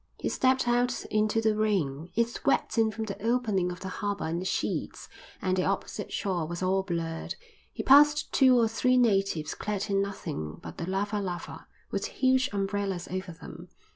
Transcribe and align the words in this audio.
He 0.17 0.29
stepped 0.29 0.67
out 0.67 1.05
into 1.11 1.41
the 1.41 1.55
rain. 1.55 2.09
It 2.15 2.27
swept 2.27 2.75
in 2.79 2.89
from 2.89 3.05
the 3.05 3.21
opening 3.23 3.71
of 3.71 3.81
the 3.81 3.87
harbour 3.87 4.25
in 4.25 4.43
sheets 4.45 5.07
and 5.39 5.55
the 5.55 5.65
opposite 5.65 6.11
shore 6.11 6.47
was 6.47 6.63
all 6.63 6.81
blurred. 6.81 7.35
He 7.71 7.83
passed 7.83 8.31
two 8.33 8.57
or 8.59 8.67
three 8.67 8.97
natives 8.97 9.53
clad 9.53 9.91
in 9.91 10.01
nothing 10.01 10.59
but 10.63 10.79
the 10.79 10.89
lava 10.89 11.19
lava, 11.21 11.67
with 11.91 12.05
huge 12.07 12.49
umbrellas 12.51 13.07
over 13.09 13.31
them. 13.31 13.67